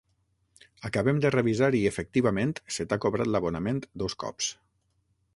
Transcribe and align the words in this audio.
Acabem 0.87 1.17
de 1.25 1.31
revisar 1.35 1.67
i 1.79 1.81
efectivament 1.89 2.53
se 2.77 2.85
t'ha 2.93 2.99
cobrat 3.03 3.29
l'abonament 3.35 3.83
dos 4.05 4.17
cops. 4.25 4.49